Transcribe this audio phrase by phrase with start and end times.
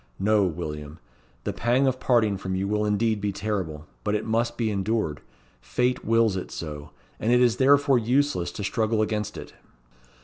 [0.17, 0.97] No, William.
[1.43, 5.21] The pang of parting from you will indeed be terrible, but it must be endured.
[5.61, 6.89] Fate wills it so,
[7.19, 9.53] and it is therefore useless to struggle against it."